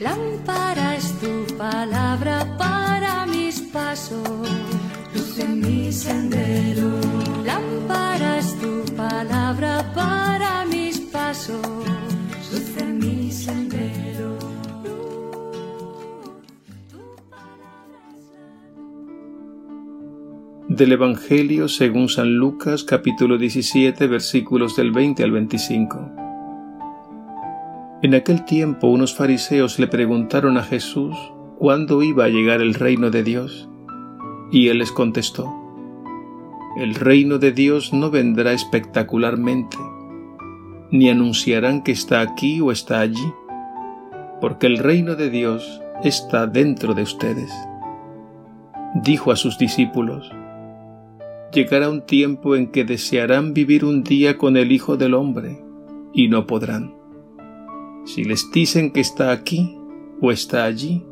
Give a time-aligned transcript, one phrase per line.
[0.00, 4.48] Lámpara es tu palabra para mis pasos,
[5.14, 6.88] luz en mi sendero.
[7.44, 11.60] Lámpara es tu palabra para mis pasos,
[12.50, 14.38] luz en mi sendero.
[20.66, 26.19] Del Evangelio según San Lucas capítulo 17 versículos del 20 al 25.
[28.02, 31.14] En aquel tiempo unos fariseos le preguntaron a Jesús
[31.58, 33.68] cuándo iba a llegar el reino de Dios,
[34.50, 35.52] y él les contestó,
[36.78, 39.76] El reino de Dios no vendrá espectacularmente,
[40.90, 43.34] ni anunciarán que está aquí o está allí,
[44.40, 47.52] porque el reino de Dios está dentro de ustedes.
[48.94, 50.32] Dijo a sus discípulos,
[51.52, 55.62] Llegará un tiempo en que desearán vivir un día con el Hijo del Hombre,
[56.14, 56.99] y no podrán
[58.04, 59.76] si les dicen que está aquí
[60.20, 61.04] o está allí,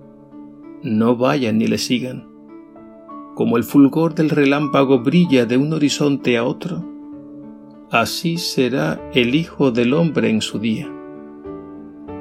[0.82, 2.28] no vayan ni le sigan.
[3.34, 6.84] Como el fulgor del relámpago brilla de un horizonte a otro,
[7.90, 10.92] así será el Hijo del Hombre en su día.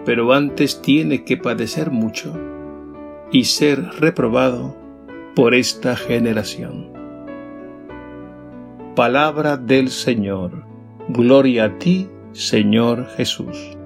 [0.05, 2.33] Pero antes tiene que padecer mucho
[3.31, 4.75] y ser reprobado
[5.35, 6.91] por esta generación.
[8.95, 10.65] Palabra del Señor.
[11.09, 13.76] Gloria a ti, Señor Jesús.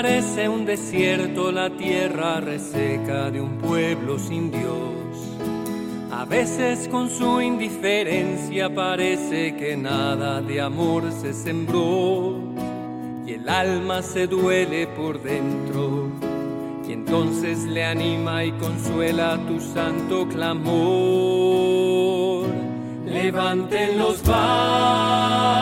[0.00, 4.94] Parece un desierto la tierra reseca de un pueblo sin Dios.
[6.12, 12.36] A veces con su indiferencia parece que nada de amor se sembró
[13.26, 16.12] y el alma se duele por dentro.
[16.88, 20.78] Y entonces le anima y consuela tu santo clamor.
[23.04, 25.58] Levanten los valles,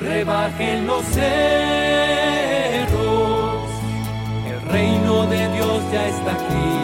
[0.00, 1.68] rebajen los cerros
[5.28, 6.76] de Dios ya está aquí,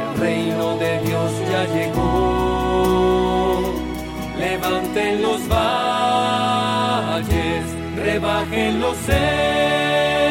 [0.00, 3.60] el reino de Dios ya llegó.
[4.38, 6.54] Levanten los valles,
[7.96, 10.23] rebajen los cerros,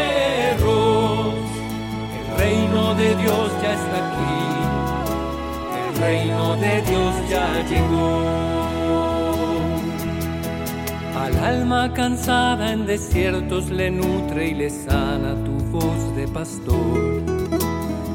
[11.95, 17.23] cansada en desiertos le nutre y le sana tu voz de pastor.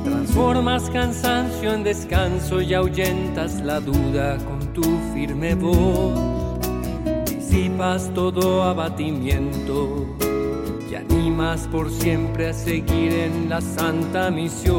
[0.05, 6.61] Transformas cansancio en descanso y ahuyentas la duda con tu firme voz.
[7.27, 10.07] Disipas todo abatimiento
[10.91, 14.77] y animas por siempre a seguir en la santa misión.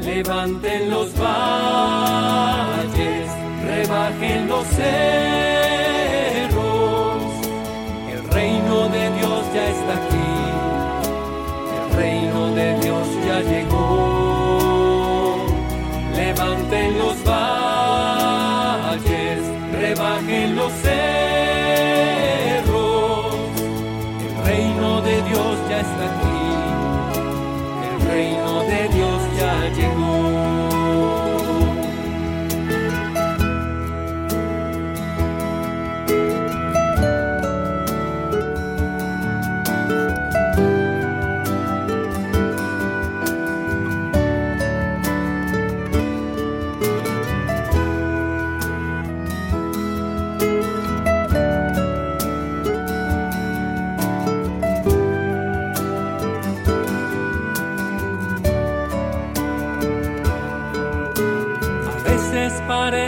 [0.00, 2.48] Levanten los valles,
[3.64, 5.87] rebajen los de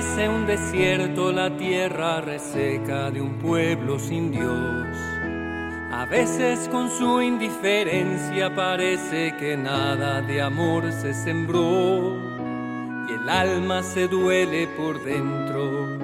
[0.01, 4.87] parece un desierto la tierra reseca de un pueblo sin Dios.
[5.93, 12.17] A veces con su indiferencia parece que nada de amor se sembró
[13.11, 15.99] y el alma se duele por dentro.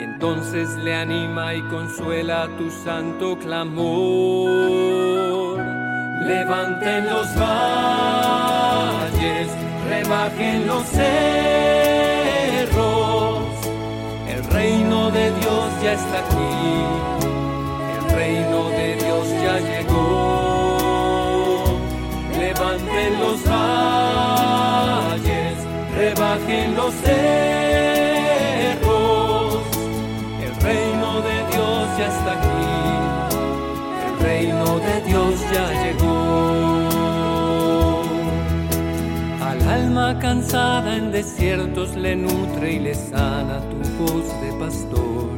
[0.00, 4.40] Y entonces le anima y consuela tu santo clamor.
[6.26, 9.06] Levanten los valles,
[9.88, 10.82] rebajen los
[14.60, 16.52] el reino de Dios ya está aquí,
[17.96, 20.76] el reino de Dios ya llegó.
[22.38, 24.44] Levanten los valles,
[25.96, 27.69] rebajen los cerros
[40.18, 45.30] cansada en desiertos le nutre y le sana tu voz de pastor.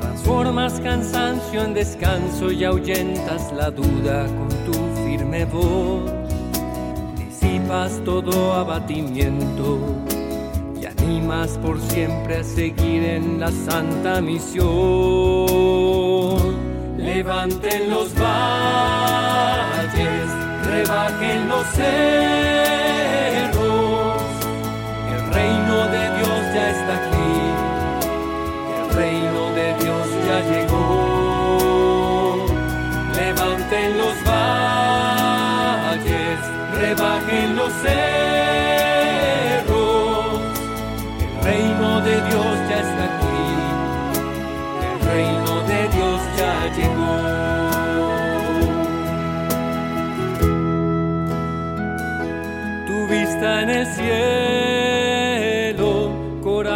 [0.00, 4.72] Transformas cansancio en descanso y ahuyentas la duda con tu
[5.04, 6.10] firme voz.
[7.16, 9.78] Disipas todo abatimiento
[10.80, 14.68] y animas por siempre a seguir en la santa misión.
[16.96, 19.29] Levanten los valles,
[20.70, 21.90] rebajen los cerros.
[25.12, 27.09] El reino de Dios ya está aquí.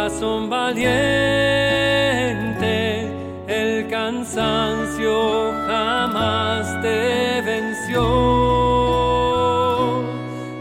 [0.05, 0.91] Corazón valiente,
[3.47, 8.03] el cansancio jamás te venció.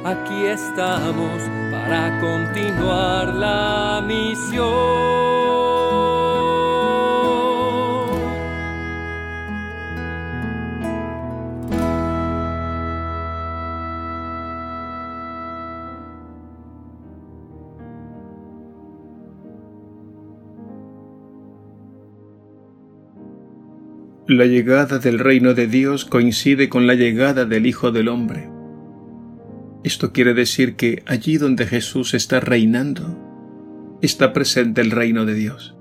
[0.03, 5.34] Aquí estamos para continuar la misión.
[24.27, 28.49] La llegada del reino de Dios coincide con la llegada del Hijo del Hombre.
[29.83, 35.77] Esto quiere decir que allí donde Jesús está reinando, está presente el reino de Dios.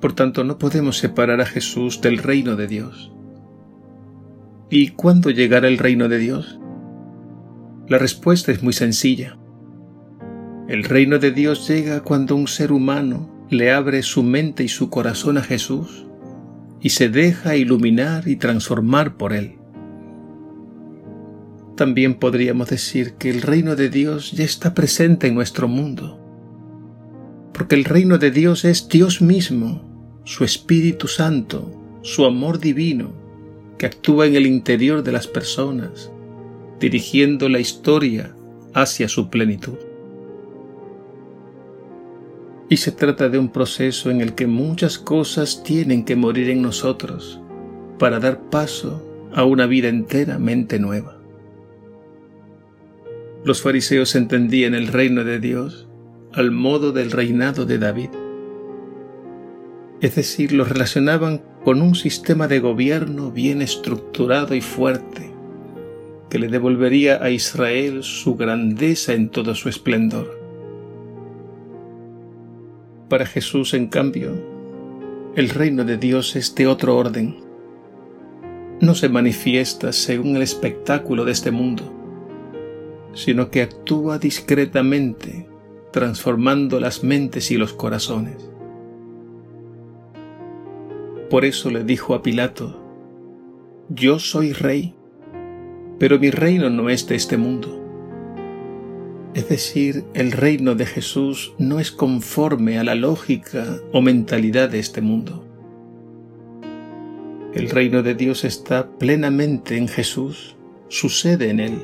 [0.00, 3.12] Por tanto, no podemos separar a Jesús del reino de Dios.
[4.70, 6.58] ¿Y cuándo llegará el reino de Dios?
[7.86, 9.36] La respuesta es muy sencilla.
[10.68, 14.88] El reino de Dios llega cuando un ser humano le abre su mente y su
[14.88, 16.06] corazón a Jesús
[16.84, 19.56] y se deja iluminar y transformar por él.
[21.78, 26.20] También podríamos decir que el reino de Dios ya está presente en nuestro mundo,
[27.54, 31.72] porque el reino de Dios es Dios mismo, su Espíritu Santo,
[32.02, 33.14] su amor divino,
[33.78, 36.12] que actúa en el interior de las personas,
[36.80, 38.36] dirigiendo la historia
[38.74, 39.78] hacia su plenitud.
[42.68, 46.62] Y se trata de un proceso en el que muchas cosas tienen que morir en
[46.62, 47.40] nosotros
[47.98, 49.02] para dar paso
[49.34, 51.18] a una vida enteramente nueva.
[53.44, 55.86] Los fariseos entendían el reino de Dios
[56.32, 58.10] al modo del reinado de David.
[60.00, 65.30] Es decir, lo relacionaban con un sistema de gobierno bien estructurado y fuerte,
[66.30, 70.43] que le devolvería a Israel su grandeza en todo su esplendor.
[73.08, 74.32] Para Jesús, en cambio,
[75.36, 77.36] el reino de Dios es de otro orden.
[78.80, 81.92] No se manifiesta según el espectáculo de este mundo,
[83.12, 85.46] sino que actúa discretamente,
[85.92, 88.50] transformando las mentes y los corazones.
[91.28, 92.80] Por eso le dijo a Pilato,
[93.90, 94.94] Yo soy rey,
[95.98, 97.83] pero mi reino no es de este mundo.
[99.34, 104.78] Es decir, el reino de Jesús no es conforme a la lógica o mentalidad de
[104.78, 105.44] este mundo.
[107.52, 110.54] El reino de Dios está plenamente en Jesús,
[110.88, 111.82] sucede en Él.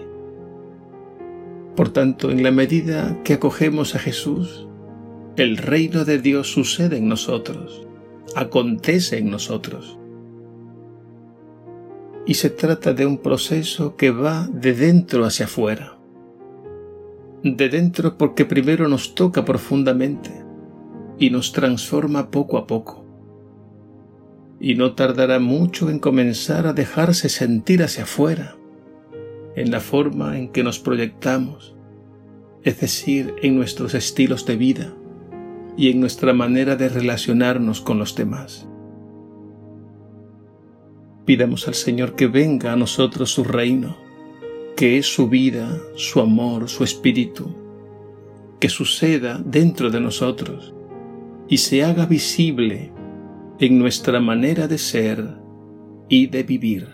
[1.75, 4.69] Por tanto, en la medida que acogemos a Jesús,
[5.37, 7.85] el reino de Dios sucede en nosotros,
[8.37, 9.99] acontece en nosotros.
[12.27, 16.00] Y se trata de un proceso que va de dentro hacia afuera
[17.43, 20.31] de dentro porque primero nos toca profundamente
[21.19, 23.05] y nos transforma poco a poco.
[24.59, 28.57] Y no tardará mucho en comenzar a dejarse sentir hacia afuera,
[29.57, 31.75] en la forma en que nos proyectamos,
[32.63, 34.95] es decir, en nuestros estilos de vida
[35.77, 38.69] y en nuestra manera de relacionarnos con los demás.
[41.25, 44.10] Pidamos al Señor que venga a nosotros su reino
[44.81, 47.55] que es su vida, su amor, su espíritu,
[48.59, 50.73] que suceda dentro de nosotros
[51.49, 52.91] y se haga visible
[53.59, 55.37] en nuestra manera de ser
[56.09, 56.89] y de vivir.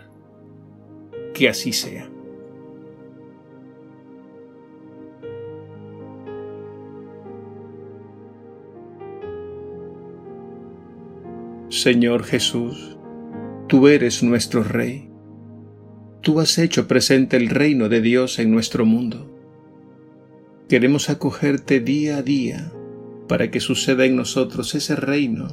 [1.33, 2.11] Que así sea.
[11.69, 12.97] Señor Jesús,
[13.67, 15.09] tú eres nuestro Rey
[16.27, 19.33] Tú has hecho presente el reino de Dios en nuestro mundo.
[20.67, 22.69] Queremos acogerte día a día
[23.29, 25.47] para que suceda en nosotros ese reino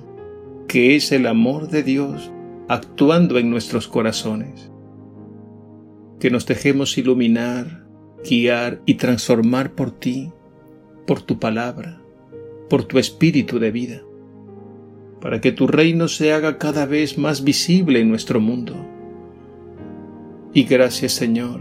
[0.66, 2.33] que es el amor de Dios
[2.66, 4.73] actuando en nuestros corazones.
[6.19, 7.87] Que nos dejemos iluminar,
[8.28, 10.33] guiar y transformar por ti,
[11.07, 12.02] por tu palabra,
[12.69, 14.02] por tu espíritu de vida,
[15.21, 18.90] para que tu reino se haga cada vez más visible en nuestro mundo.
[20.54, 21.61] Y gracias Señor,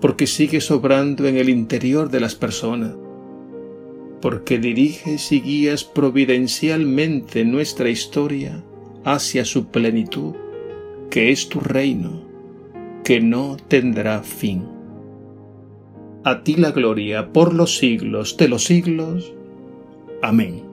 [0.00, 2.94] porque sigues obrando en el interior de las personas,
[4.22, 8.62] porque diriges y guías providencialmente nuestra historia
[9.04, 10.34] hacia su plenitud,
[11.10, 12.22] que es tu reino,
[13.02, 14.64] que no tendrá fin.
[16.24, 19.32] A ti la gloria por los siglos de los siglos.
[20.22, 20.65] Amén.